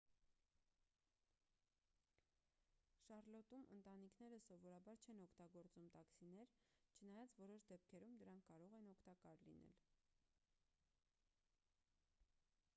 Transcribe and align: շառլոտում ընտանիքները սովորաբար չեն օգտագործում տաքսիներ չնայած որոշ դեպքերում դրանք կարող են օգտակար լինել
շառլոտում 3.07 3.65
ընտանիքները 3.75 4.39
սովորաբար 4.45 5.01
չեն 5.07 5.21
օգտագործում 5.25 5.91
տաքսիներ 5.97 6.55
չնայած 6.95 7.37
որոշ 7.43 7.69
դեպքերում 7.73 8.17
դրանք 8.23 8.47
կարող 8.53 8.75
են 8.79 8.91
օգտակար 8.95 9.45
լինել 9.51 9.77